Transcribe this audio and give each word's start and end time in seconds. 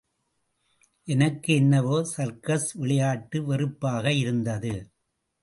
எனக்கு 1.07 1.55
என்னவோ 1.55 2.03
சர்க்கஸ் 2.03 2.73
விளையாட்டு 2.73 3.53
வெறுப்பாகயிருந்தது. 3.53 4.73